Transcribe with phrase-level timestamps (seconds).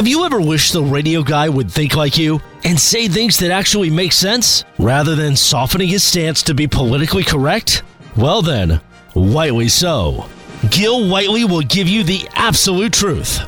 [0.00, 3.50] Have you ever wished the radio guy would think like you and say things that
[3.50, 7.82] actually make sense rather than softening his stance to be politically correct?
[8.16, 8.80] Well, then,
[9.12, 10.24] Whiteley so.
[10.70, 13.40] Gil Whiteley will give you the absolute truth.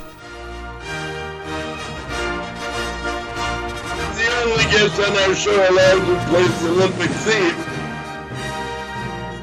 [4.19, 7.57] The only guest on our show allowed to play the Olympic theme.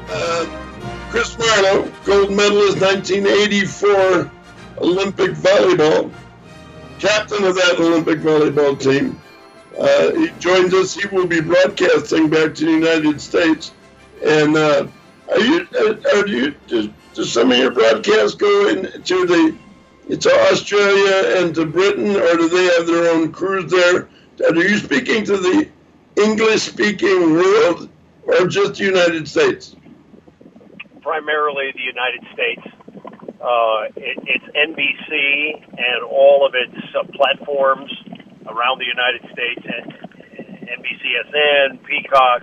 [0.08, 0.46] Uh,
[1.10, 4.30] Chris Marlowe, gold medalist 1984
[4.80, 6.12] Olympic volleyball,
[7.00, 9.20] captain of that Olympic volleyball team.
[9.78, 10.94] Uh, he joins us.
[10.94, 13.72] He will be broadcasting back to the United States.
[14.24, 14.86] And uh,
[15.30, 20.30] are you, uh, are you, does, does some of your broadcasts go into the, to
[20.52, 24.08] Australia and to Britain, or do they have their own crews there?
[24.46, 25.68] Are you speaking to the
[26.16, 27.88] English-speaking world,
[28.24, 29.76] or just the United States?
[31.00, 32.99] Primarily the United States.
[33.40, 37.90] Uh, it, it's NBC and all of its uh, platforms
[38.44, 40.00] around the United States, and
[40.68, 42.42] NBCSN, Peacock,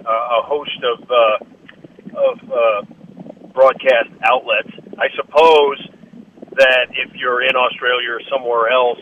[0.00, 1.44] uh, a host of uh,
[2.16, 2.82] of uh,
[3.52, 4.72] broadcast outlets.
[4.96, 5.76] I suppose
[6.56, 9.00] that if you're in Australia or somewhere else,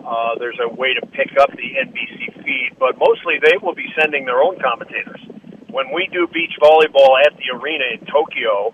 [0.00, 3.92] uh, there's a way to pick up the NBC feed, but mostly they will be
[4.00, 5.20] sending their own commentators.
[5.68, 8.72] When we do beach volleyball at the arena in Tokyo,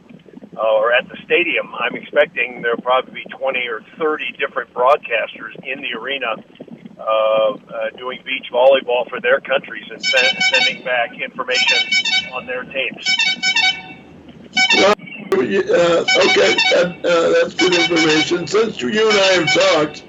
[0.58, 5.54] uh, or at the stadium, I'm expecting there'll probably be 20 or 30 different broadcasters
[5.62, 6.34] in the arena
[6.98, 11.78] uh, uh, doing beach volleyball for their countries and send, sending back information
[12.34, 13.06] on their teams.
[14.74, 14.94] Uh,
[15.38, 18.46] okay, that, uh, that's good information.
[18.48, 20.04] Since you and I have talked,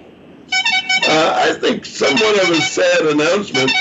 [1.07, 3.71] uh, I think somewhat of a sad announcement.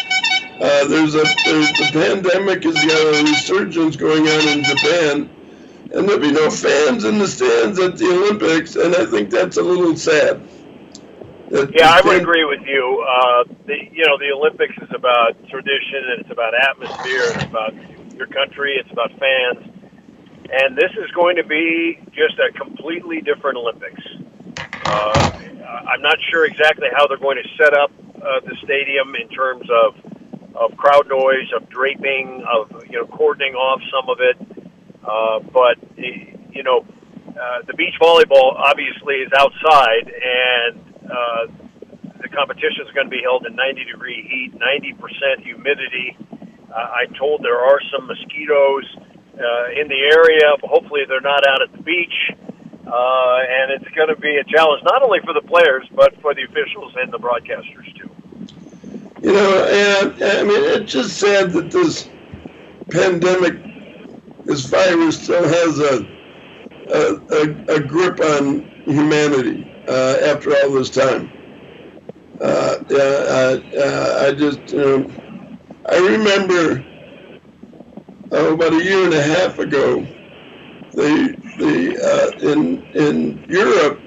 [0.59, 5.31] There's a there's, the pandemic has got a resurgence going on in Japan,
[5.93, 9.57] and there'll be no fans in the stands at the Olympics, and I think that's
[9.57, 10.43] a little sad.
[11.51, 13.07] That yeah, I would agree with you.
[13.09, 17.23] Uh, the you know the Olympics is about tradition and it's about atmosphere.
[17.25, 17.75] It's about
[18.15, 18.77] your country.
[18.77, 19.65] It's about fans,
[20.53, 24.03] and this is going to be just a completely different Olympics.
[24.85, 25.41] Uh,
[25.89, 29.67] I'm not sure exactly how they're going to set up uh, the stadium in terms
[29.71, 29.95] of
[30.55, 34.37] of crowd noise, of draping, of you know cordoning off some of it.
[35.09, 36.85] Uh, but you know,
[37.29, 41.47] uh, the beach volleyball obviously is outside, and uh,
[42.21, 46.17] the competition is going to be held in 90 degree heat, 90% humidity.
[46.71, 48.85] Uh, I told there are some mosquitoes
[49.39, 50.53] uh, in the area.
[50.61, 52.35] But hopefully, they're not out at the beach.
[52.89, 56.33] Uh, and it's going to be a challenge not only for the players but for
[56.35, 58.09] the officials and the broadcasters too.
[59.21, 62.09] You know, and I mean, it's just sad that this
[62.91, 63.61] pandemic,
[64.49, 66.19] this virus, still has a
[66.91, 71.31] a, a, grip on humanity uh, after all this time.
[72.41, 75.13] Uh, uh, uh, I just, um,
[75.87, 76.83] I remember
[78.33, 80.07] oh, about a year and a half ago,
[80.93, 84.01] the the uh, in in Europe,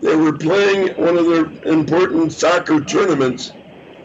[0.00, 3.52] they were playing one of their important soccer tournaments,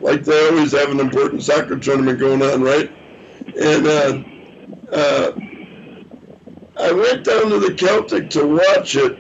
[0.02, 2.92] like they always have an important soccer tournament going on, right?
[3.58, 4.24] And uh,
[4.92, 5.32] uh,
[6.82, 9.18] I went down to the Celtic to watch it,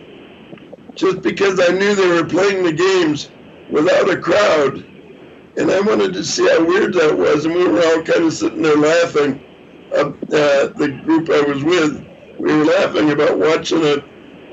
[0.96, 3.30] just because I knew they were playing the games
[3.70, 4.84] without a crowd,
[5.58, 8.34] and I wanted to see how weird that was, and we were all kind of
[8.34, 9.44] sitting there laughing.
[9.94, 12.06] Uh, uh, the group I was with
[12.42, 14.04] we were laughing about watching a,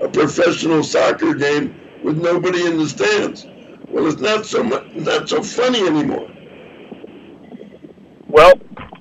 [0.02, 3.46] a professional soccer game with nobody in the stands.
[3.88, 6.30] Well, it's not so much, not so funny anymore.
[8.26, 8.52] Well,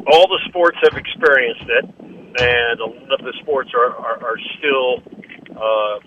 [0.08, 1.86] all the sports have experienced it,
[2.40, 5.02] and a lot of the sports are are, are still
[5.58, 6.00] uh,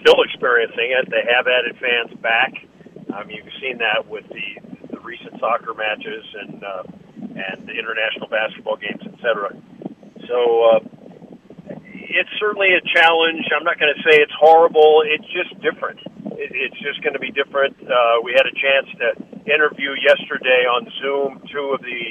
[0.00, 1.08] still experiencing it.
[1.10, 2.52] They have added fans back.
[3.14, 4.48] Um, you've seen that with the,
[4.90, 6.82] the recent soccer matches and uh,
[7.34, 9.54] and the international basketball games, etc.
[10.28, 10.38] So
[10.70, 10.80] uh,
[11.92, 13.42] it's certainly a challenge.
[13.54, 15.02] I'm not going to say it's horrible.
[15.04, 15.98] It's just different.
[16.38, 17.76] It, it's just going to be different.
[17.82, 19.08] Uh, we had a chance to
[19.50, 22.04] interview yesterday on Zoom two of the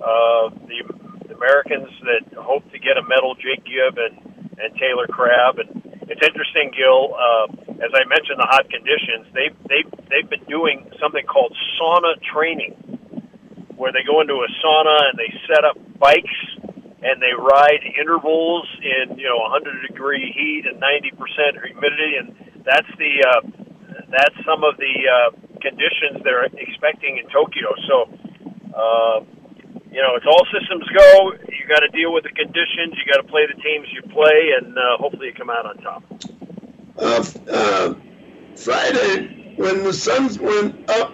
[0.00, 0.99] uh, the
[1.40, 4.20] Americans that hope to get a medal, Jake Gibb and
[4.60, 5.56] and Taylor Crabb.
[5.56, 7.16] And it's interesting, Gil.
[7.16, 7.48] Uh,
[7.80, 9.24] as I mentioned, the hot conditions.
[9.32, 9.82] They they
[10.12, 12.76] they've been doing something called sauna training,
[13.76, 16.40] where they go into a sauna and they set up bikes
[17.02, 22.36] and they ride intervals in you know 100 degree heat and 90 percent humidity, and
[22.64, 23.40] that's the uh,
[24.12, 25.30] that's some of the uh,
[25.64, 27.72] conditions they're expecting in Tokyo.
[27.88, 27.96] So,
[28.76, 29.18] uh,
[29.92, 31.32] you know, it's all systems go.
[31.48, 32.94] You got to deal with the conditions.
[32.94, 35.76] You got to play the teams you play, and uh, hopefully you come out on
[35.78, 36.04] top.
[36.96, 37.94] Uh, uh,
[38.56, 41.12] Friday, when the Suns went up,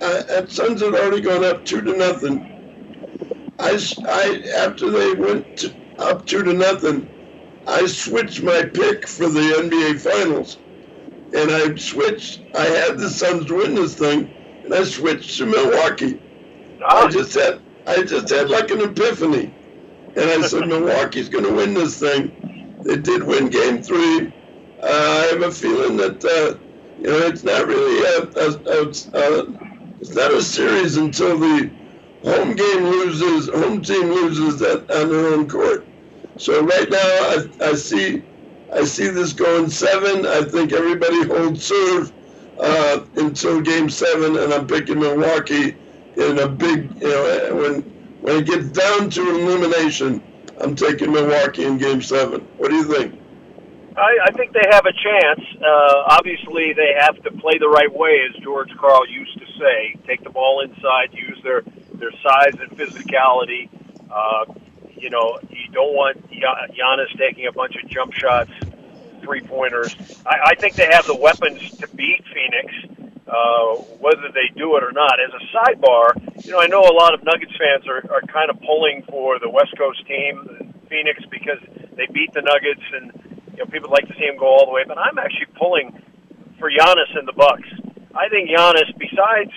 [0.00, 2.48] uh, Suns had already gone up two to nothing.
[3.58, 7.08] I, I after they went to, up two to nothing,
[7.66, 10.58] I switched my pick for the NBA Finals,
[11.34, 12.42] and I switched.
[12.54, 14.32] I had the Suns win this thing,
[14.64, 16.20] and I switched to Milwaukee.
[16.86, 19.54] I just had I just had like an epiphany,
[20.16, 22.80] and I said Milwaukee's going to win this thing.
[22.84, 24.32] They did win Game Three.
[24.82, 26.58] Uh, I have a feeling that uh,
[26.98, 31.70] you know it's not really a, a, a, it's not a series until the
[32.24, 35.88] home game loses, home team loses that on their own court.
[36.38, 38.22] So right now, I, I see,
[38.72, 40.26] I see this going seven.
[40.26, 42.12] I think everybody holds serve
[42.58, 45.81] uh, until game seven, and I'm picking Milwaukee
[46.16, 47.82] in a big, you know, when
[48.20, 50.22] when it gets down to elimination,
[50.60, 52.42] I'm taking Milwaukee in game seven.
[52.58, 53.20] What do you think?
[53.96, 55.40] I, I think they have a chance.
[55.60, 59.96] Uh, obviously, they have to play the right way, as George Karl used to say.
[60.06, 61.62] Take the ball inside, use their
[61.94, 63.68] their size and physicality.
[64.10, 64.44] Uh,
[64.96, 68.50] you know, you don't want Giannis taking a bunch of jump shots,
[69.20, 69.94] three pointers.
[70.24, 72.91] I, I think they have the weapons to beat Phoenix,
[73.26, 75.18] uh, whether they do it or not.
[75.20, 78.50] As a sidebar, you know, I know a lot of Nuggets fans are, are kind
[78.50, 81.58] of pulling for the West Coast team, Phoenix, because
[81.96, 83.12] they beat the Nuggets, and
[83.52, 84.82] you know, people like to see them go all the way.
[84.86, 85.92] But I'm actually pulling
[86.58, 87.68] for Giannis and the Bucks.
[88.14, 89.52] I think Giannis, besides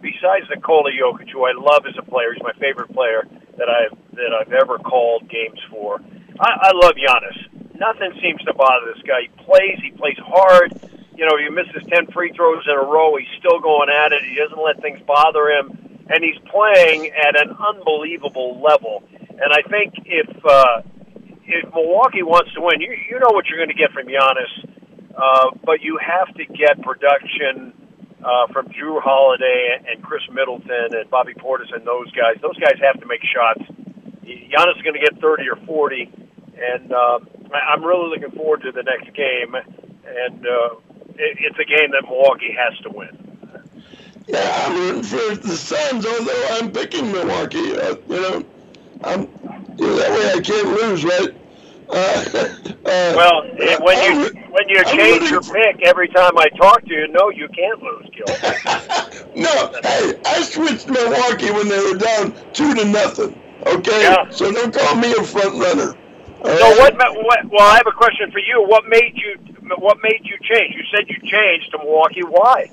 [0.00, 3.24] besides Nikola Jokic, who I love as a player, he's my favorite player
[3.58, 6.00] that I've that I've ever called games for.
[6.40, 7.74] I, I love Giannis.
[7.74, 9.22] Nothing seems to bother this guy.
[9.22, 9.78] He plays.
[9.82, 10.72] He plays hard.
[11.14, 13.16] You know, he misses ten free throws in a row.
[13.16, 14.22] He's still going at it.
[14.24, 19.04] He doesn't let things bother him, and he's playing at an unbelievable level.
[19.30, 20.82] And I think if uh,
[21.44, 24.52] if Milwaukee wants to win, you you know what you're going to get from Giannis.
[25.12, 27.72] Uh, but you have to get production
[28.24, 32.40] uh, from Jrue Holiday and Khris Middleton and Bobby Portis and those guys.
[32.40, 33.60] Those guys have to make shots.
[34.24, 36.08] Giannis is going to get 30 or 40,
[36.56, 37.18] and uh,
[37.52, 39.54] I'm really looking forward to the next game.
[39.54, 40.76] And uh,
[41.18, 43.32] it, it's a game that Milwaukee has to win.
[44.28, 47.76] Yeah, I'm rooting for the Suns, although I'm picking Milwaukee.
[47.76, 48.44] Uh, you know,
[49.02, 49.22] I'm
[49.76, 51.34] you know, that way I can't lose, right?
[51.88, 51.94] Uh,
[52.86, 53.42] uh, well,
[53.80, 57.48] when you when you change your pick every time I talk to you, no, you
[57.48, 58.26] can't lose, Gil.
[59.36, 63.38] no, hey, I switched Milwaukee when they were down two to nothing.
[63.66, 64.30] Okay, yeah.
[64.30, 65.96] so don't call me a front runner.
[66.44, 67.50] So what, what?
[67.50, 68.64] Well, I have a question for you.
[68.66, 69.51] What made you?
[69.78, 70.74] What made you change?
[70.74, 72.22] You said you changed to Milwaukee.
[72.22, 72.70] Why?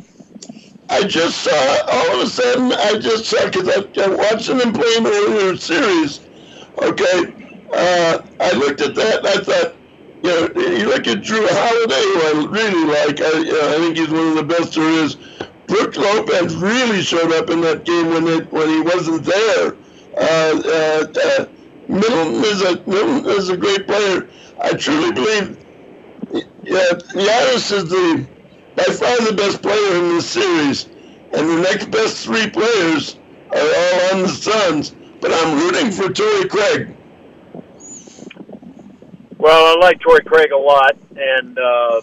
[0.90, 2.72] I just saw all of a sudden.
[2.74, 6.22] I just saw because I, I watched them play in the series.
[6.82, 7.34] Okay,
[7.74, 9.76] uh, I looked at that and I thought,
[10.24, 13.22] you know, you look at Jrue Holiday, who I really like.
[13.22, 15.16] I, you know, I think he's one of the best there is.
[15.68, 19.76] Brook Lopez really showed up in that game when it when he wasn't there.
[20.18, 21.46] Uh, uh, uh,
[21.88, 22.90] Middleton is a
[23.38, 24.28] is a great player.
[24.60, 25.59] I truly believe.
[26.32, 28.28] Yeah, Giannis is the
[28.76, 30.86] by far the best player in this series,
[31.34, 33.18] and the next best three players
[33.52, 34.96] are all on the Suns.
[35.22, 36.96] But I'm rooting for Torrey Craig.
[39.38, 42.02] Well, I like Torrey Craig a lot, and uh,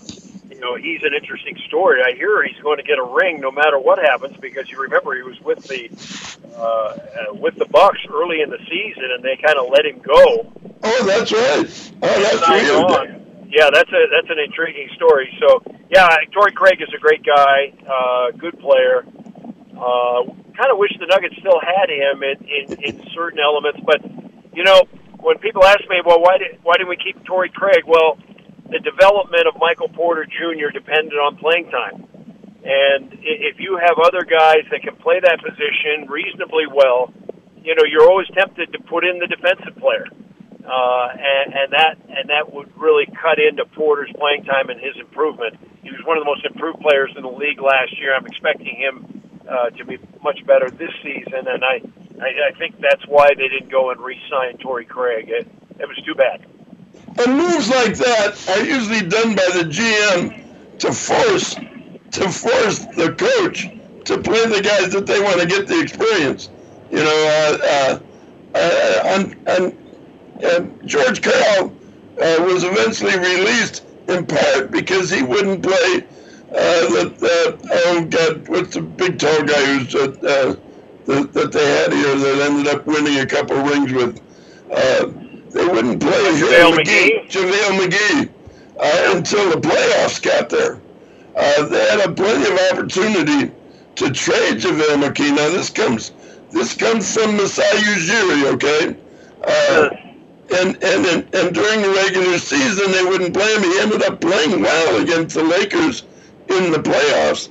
[0.51, 2.03] you know he's an interesting story.
[2.03, 5.15] I hear he's going to get a ring no matter what happens because you remember
[5.15, 5.89] he was with the
[6.57, 10.01] uh, uh, with the Bucks early in the season, and they kind of let him
[10.01, 10.53] go.
[10.83, 11.93] Oh, that's right.
[12.03, 13.26] Oh, that's weird.
[13.49, 15.31] Yeah, that's a that's an intriguing story.
[15.39, 19.07] So, yeah, Torrey Craig is a great guy, uh, good player.
[19.77, 20.27] Uh,
[20.57, 24.03] kind of wish the Nuggets still had him in, in in certain elements, but
[24.53, 24.83] you know
[25.21, 27.85] when people ask me, well, why did why didn't we keep Torrey Craig?
[27.87, 28.19] Well,
[28.71, 30.71] the development of Michael Porter Jr.
[30.73, 32.03] depended on playing time,
[32.65, 37.13] and if you have other guys that can play that position reasonably well,
[37.63, 40.07] you know you're always tempted to put in the defensive player,
[40.67, 44.97] uh, and, and that and that would really cut into Porter's playing time and his
[44.99, 45.57] improvement.
[45.83, 48.15] He was one of the most improved players in the league last year.
[48.15, 51.81] I'm expecting him uh, to be much better this season, and I,
[52.21, 55.29] I, I think that's why they didn't go and re-sign Torrey Craig.
[55.29, 55.47] It,
[55.79, 56.45] it was too bad.
[57.19, 61.55] And moves like that are usually done by the GM to force
[62.13, 63.69] to force the coach
[64.05, 66.49] to play the guys that they want to get the experience.
[66.91, 67.99] You know, uh,
[68.55, 69.77] uh, uh, and,
[70.43, 71.73] and George Karl
[72.21, 76.07] uh, was eventually released in part because he wouldn't play
[76.51, 80.57] uh, that, oh God, what's the big tall guy who's uh, uh,
[81.07, 84.21] that, that they had here that ended up winning a couple of rings with?
[84.71, 85.11] Uh,
[85.51, 88.29] they wouldn't play JaVale McGee, JaVale McGee
[88.79, 90.81] uh, until the playoffs got there.
[91.35, 93.53] Uh, they had a plenty of opportunity
[93.97, 95.31] to trade JaVale McGee.
[95.35, 96.13] Now this comes
[96.51, 98.97] this comes from Masai Ujiri, okay?
[99.45, 100.06] Uh,
[100.51, 103.63] and, and, and during the regular season they wouldn't play him.
[103.63, 106.05] He ended up playing well against the Lakers
[106.49, 107.49] in the playoffs.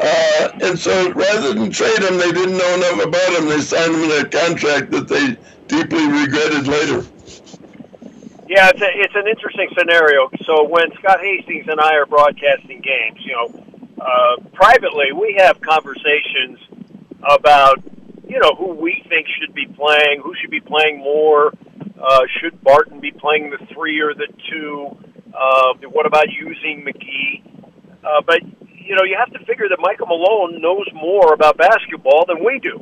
[0.00, 3.48] Uh, and so rather than trade him, they didn't know enough about him.
[3.48, 5.36] They signed him in a contract that they
[5.66, 7.04] deeply regretted later.
[8.48, 10.30] Yeah, it's, a, it's an interesting scenario.
[10.46, 13.64] So when Scott Hastings and I are broadcasting games, you know,
[14.00, 16.58] uh, privately we have conversations
[17.22, 17.82] about,
[18.26, 21.52] you know, who we think should be playing, who should be playing more.
[22.00, 24.96] Uh, should Barton be playing the three or the two?
[25.34, 27.42] Uh, what about using McGee?
[28.04, 28.40] Uh, but
[28.88, 32.58] you know, you have to figure that Michael Malone knows more about basketball than we
[32.58, 32.80] do.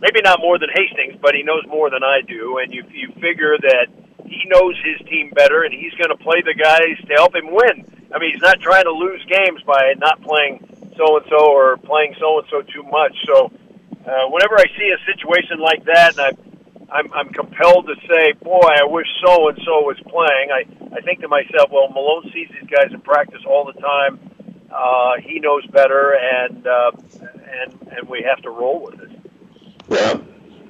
[0.00, 2.58] Maybe not more than Hastings, but he knows more than I do.
[2.58, 3.86] And you you figure that
[4.26, 7.50] he knows his team better, and he's going to play the guys to help him
[7.50, 7.86] win.
[8.12, 10.60] I mean, he's not trying to lose games by not playing
[10.96, 13.14] so and so or playing so and so too much.
[13.26, 13.52] So,
[14.04, 16.47] uh, whenever I see a situation like that, and I
[16.90, 20.50] I'm, I'm compelled to say, boy, I wish so and so was playing.
[20.50, 24.18] I, I think to myself, well, Malone sees these guys in practice all the time.
[24.70, 26.90] Uh, he knows better, and uh,
[27.20, 29.10] and and we have to roll with it.
[29.88, 30.20] Yeah,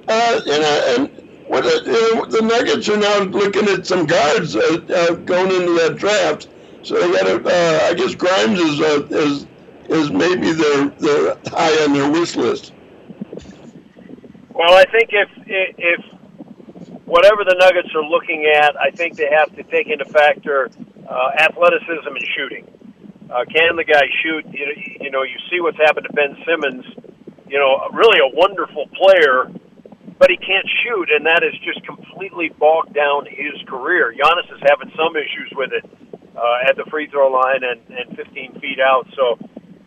[0.07, 4.05] uh, you know, and what uh, you know, the Nuggets are now looking at some
[4.05, 6.47] guards uh, uh, going into that draft.
[6.83, 7.43] So they got to.
[7.45, 9.47] Uh, I guess Grimes is uh, is
[9.89, 12.71] is maybe their their high on their wish list.
[14.59, 16.03] Well, I think if if
[17.07, 20.67] whatever the Nuggets are looking at, I think they have to take into factor
[21.07, 22.67] uh, athleticism and shooting.
[23.31, 24.43] Uh, can the guy shoot?
[24.51, 26.83] You know, you know, you see what's happened to Ben Simmons.
[27.47, 29.47] You know, really a wonderful player,
[30.19, 34.11] but he can't shoot, and that has just completely bogged down his career.
[34.11, 35.87] Giannis is having some issues with it
[36.35, 39.07] uh, at the free throw line and, and 15 feet out.
[39.15, 39.39] So,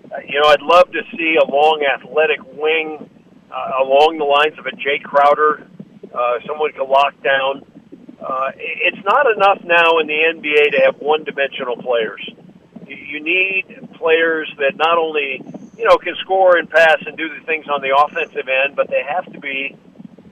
[0.09, 3.12] uh, you know, I'd love to see a long athletic wing
[3.53, 5.67] uh, along the lines of a Jae Crowder,
[6.13, 7.63] uh, someone to lock down.
[8.21, 12.23] Uh, it's not enough now in the NBA to have one-dimensional players.
[12.87, 15.43] You need players that not only
[15.77, 18.89] you know can score and pass and do the things on the offensive end, but
[18.89, 19.77] they have to be.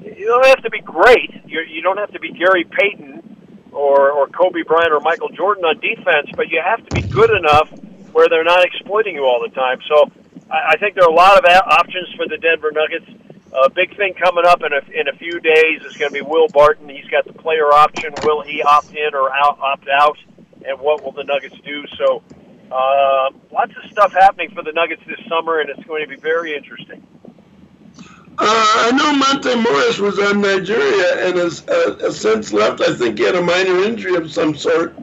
[0.03, 1.31] You don't have to be great.
[1.47, 5.65] You're, you don't have to be Gary Payton or or Kobe Bryant or Michael Jordan
[5.65, 7.71] on defense, but you have to be good enough
[8.13, 9.79] where they're not exploiting you all the time.
[9.89, 10.11] So
[10.51, 13.07] I, I think there are a lot of a- options for the Denver Nuggets.
[13.53, 16.15] A uh, big thing coming up in a, in a few days is going to
[16.15, 16.89] be Will Barton.
[16.89, 18.21] He's got the player option.
[18.21, 20.19] Will he opt in or out, opt out?
[20.67, 21.85] And what will the Nuggets do?
[21.99, 22.23] So,
[22.71, 26.17] uh, lots of stuff happening for the Nuggets this summer, and it's going to be
[26.17, 27.05] very interesting.
[28.39, 32.81] Uh, I know Monte Morris was on Nigeria and has, uh, has since left.
[32.81, 34.95] I think he had a minor injury of some sort.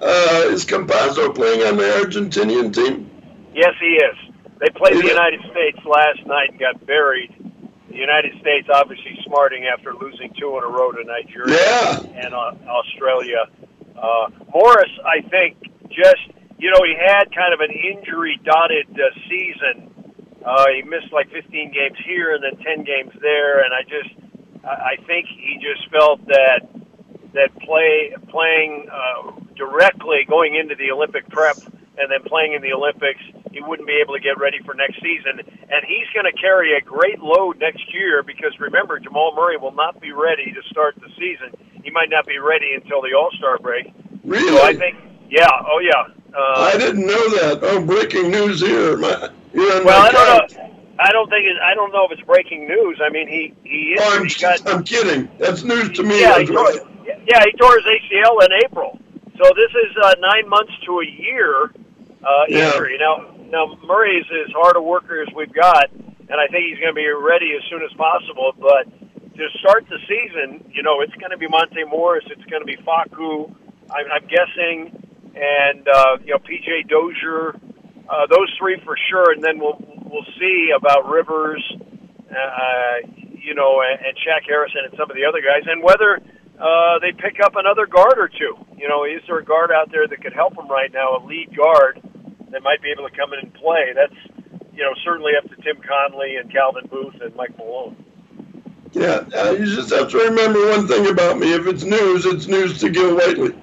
[0.00, 3.10] Uh, is Campazzo playing on the Argentinian team?
[3.52, 4.27] Yes, he is.
[4.60, 7.30] They played the United States last night and got buried.
[7.90, 12.00] The United States obviously smarting after losing two in a row to Nigeria Yeah.
[12.26, 13.46] and uh, Australia.
[13.96, 15.56] Uh, Morris, I think,
[15.90, 16.22] just
[16.58, 19.94] you know, he had kind of an injury-dotted uh, season.
[20.44, 24.10] Uh, he missed like 15 games here and then 10 games there, and I just,
[24.64, 26.66] I I think he just felt that
[27.34, 31.56] that play playing uh, directly going into the Olympic prep
[31.98, 33.20] and then playing in the Olympics,
[33.52, 35.40] he wouldn't be able to get ready for next season.
[35.40, 39.74] And he's going to carry a great load next year because remember, Jamal Murray will
[39.74, 41.54] not be ready to start the season.
[41.82, 43.92] He might not be ready until the All Star break.
[44.24, 44.48] Really?
[44.48, 44.96] So I think,
[45.30, 46.14] yeah, oh yeah.
[46.36, 47.60] Uh, I didn't know that.
[47.62, 48.96] Oh, breaking news here.
[48.96, 50.64] My, on well, I don't know.
[51.00, 53.00] I don't think it, I don't know if it's breaking news.
[53.02, 54.00] I mean, he he is.
[54.02, 55.28] Oh, I'm, he got, I'm kidding.
[55.38, 56.20] That's news to me.
[56.20, 56.80] Yeah, he tore, right.
[57.06, 58.98] yeah, he tore his ACL in April.
[59.38, 61.70] So this is uh, nine months to a year
[62.24, 62.72] uh, Yeah.
[62.72, 62.98] injury.
[62.98, 66.78] Now, now Murray is as hard a worker as we've got, and I think he's
[66.78, 68.52] going to be ready as soon as possible.
[68.58, 68.88] But
[69.36, 72.66] to start the season, you know, it's going to be Monte Morris, it's going to
[72.68, 73.54] be Facu,
[73.90, 74.92] I'm, I'm guessing,
[75.34, 77.56] and uh, you know, PJ Dozier,
[78.08, 81.64] uh, those three for sure, and then we'll we'll see about Rivers,
[82.30, 86.20] uh, you know, and, and Shaq Harrison and some of the other guys, and whether
[86.60, 88.56] uh, they pick up another guard or two.
[88.76, 91.20] You know, is there a guard out there that could help them right now, a
[91.24, 92.02] lead guard
[92.50, 93.92] that might be able to come in and play?
[93.94, 94.14] That's
[94.72, 97.96] you know certainly up to Tim Connelly and Calvin Booth and Mike Malone.
[98.92, 101.52] Yeah, uh, you just have to remember one thing about me.
[101.52, 103.54] If it's news, it's news to Gil Whiteley.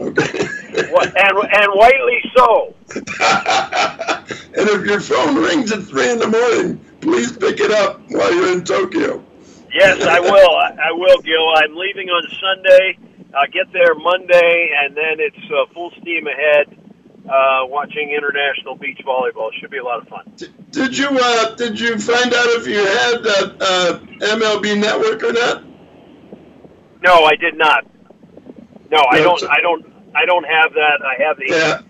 [0.00, 0.48] Okay.
[0.72, 2.74] And and Whiteley so.
[2.94, 8.32] and if your phone rings at three in the morning, please pick it up while
[8.32, 9.22] you're in Tokyo.
[9.72, 10.30] Yes, I will.
[10.30, 11.46] I, I will, Gil.
[11.56, 12.98] I'm leaving on Sunday.
[13.34, 16.79] I'll get there Monday, and then it's uh, full steam ahead
[17.28, 19.50] uh, watching international beach volleyball.
[19.60, 20.32] Should be a lot of fun.
[20.36, 24.00] Did, did you uh, did you find out if you had uh, uh,
[24.36, 25.64] MLB Network or not?
[27.02, 27.84] No, I did not.
[28.90, 29.42] No, I don't.
[29.44, 29.86] I don't.
[30.14, 30.98] I don't have that.
[31.06, 31.80] I have the Yeah.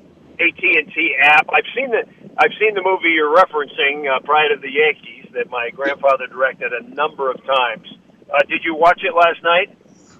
[0.46, 1.46] AT and T app.
[1.52, 2.04] I've seen the.
[2.38, 6.72] I've seen the movie you're referencing, uh, Pride of the Yankees, that my grandfather directed
[6.72, 7.86] a number of times.
[8.32, 9.76] Uh, did you watch it last night?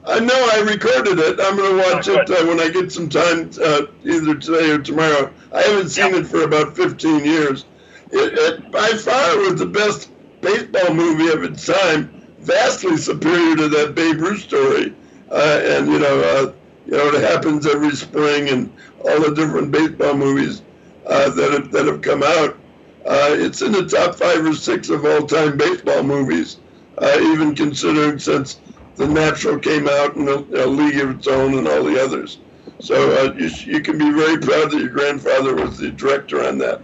[0.06, 1.38] I know I recorded it.
[1.40, 4.70] I'm going to watch Oh, it uh, when I get some time, uh, either today
[4.70, 5.32] or tomorrow.
[5.52, 6.20] I haven't seen Yeah.
[6.20, 7.66] it for about 15 years.
[8.10, 13.68] It, it by far was the best baseball movie of its time, vastly superior to
[13.68, 14.94] that Babe Ruth story.
[15.30, 16.52] Uh, and you know, uh,
[16.86, 20.62] you know, it happens every spring, and all the different baseball movies
[21.06, 22.56] uh, that have, that have come out.
[23.04, 26.58] Uh, it's in the top five or six of all-time baseball movies,
[26.98, 28.60] uh, even considering since
[29.00, 32.36] The Natural came out and a, a League of Its Own and all the others.
[32.80, 36.58] So uh, you, you can be very proud that your grandfather was the director on
[36.58, 36.82] that.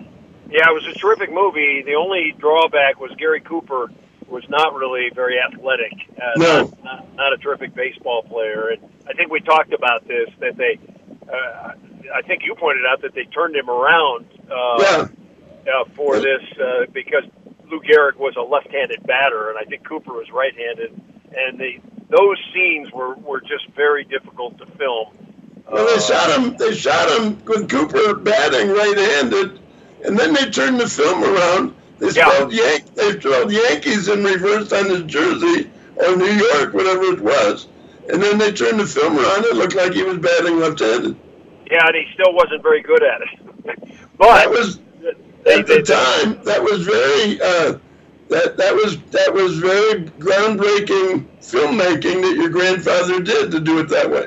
[0.51, 1.83] Yeah, it was a terrific movie.
[1.85, 3.91] The only drawback was Gary Cooper
[4.29, 5.93] was not really very athletic.
[6.17, 6.61] Uh, No.
[6.63, 8.71] not, not, not a terrific baseball player.
[8.71, 10.79] And I think we talked about this that they.
[11.31, 11.73] Uh,
[12.15, 15.09] I think you pointed out that they turned him around uh, Yeah,
[15.71, 17.25] uh, for this uh, because
[17.71, 20.99] Lou Gehrig was a left-handed batter, and I think Cooper was right-handed,
[21.37, 25.09] and the those scenes were were just very difficult to film.
[25.71, 26.57] well, they Uh, shot him.
[26.59, 29.59] They shot him with Cooper batting right-handed,
[30.05, 31.75] and then they turned the film around.
[31.99, 32.29] They Yeah.
[32.31, 32.95] spelled Yank.
[32.95, 37.67] They spelled Yankees in reverse on his jersey or New York, whatever it was,
[38.11, 39.45] and then they turned the film around.
[39.47, 41.17] It looked like he was batting left-handed.
[41.71, 43.29] Yeah, and he still wasn't very good at it.
[44.19, 44.79] but That was
[45.45, 47.79] they, at the they, time that was very uh,
[48.29, 53.89] that that was that was very groundbreaking filmmaking that your grandfather did to do it
[53.89, 54.27] that way.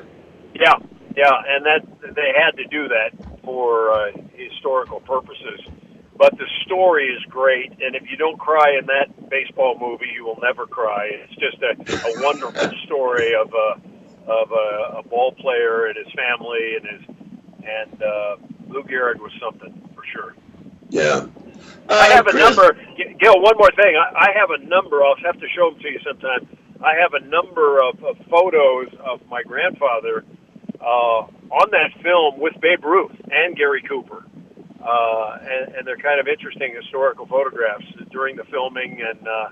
[0.55, 0.75] Yeah,
[1.15, 3.11] yeah, and that they had to do that
[3.43, 5.59] for uh, historical purposes.
[6.17, 10.25] But the story is great, and if you don't cry in that baseball movie, you
[10.25, 11.07] will never cry.
[11.11, 11.71] It's just a,
[12.07, 17.15] a wonderful story of a of a, a ball player and his family and his
[17.63, 18.35] and uh,
[18.67, 20.35] Lou Gehrig was something for sure.
[20.89, 21.27] Yeah.
[21.89, 22.77] Uh, I have a Chris- number.
[23.19, 23.95] Gil, one more thing.
[23.95, 25.03] I, I have a number.
[25.03, 26.47] I'll have to show them to you sometime.
[26.81, 30.23] I have a number of, of photos of my grandfather
[30.79, 34.23] uh, on that film with Babe Ruth and Gary Cooper.
[34.81, 39.01] Uh, and, and they're kind of interesting historical photographs during the filming.
[39.01, 39.49] And uh,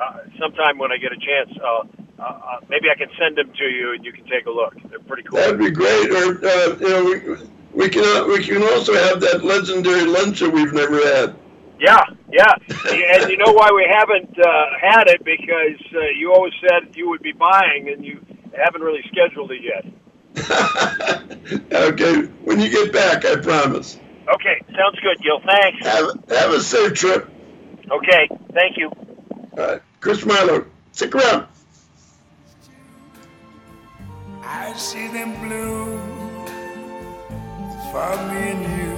[0.00, 1.82] uh, sometime when I get a chance, uh,
[2.18, 4.74] uh, uh, maybe I can send them to you and you can take a look.
[4.88, 5.38] They're pretty cool.
[5.38, 6.10] That'd be great.
[6.10, 10.40] Or uh, you know, we, we can uh, we can also have that legendary lunch
[10.40, 11.36] that we've never had.
[11.78, 12.54] Yeah, yeah,
[12.90, 17.08] and you know why we haven't uh, had it because uh, you always said you
[17.08, 18.20] would be buying, and you
[18.56, 19.84] haven't really scheduled it yet.
[21.72, 23.98] okay, when you get back, I promise.
[24.34, 25.40] Okay, sounds good, Gil.
[25.40, 25.86] Thanks.
[25.86, 27.30] Have have a safe trip.
[27.90, 28.90] Okay, thank you.
[29.56, 31.46] All right, Chris Marlowe, stick around.
[34.42, 35.98] I see them blue
[37.92, 38.97] for me and you,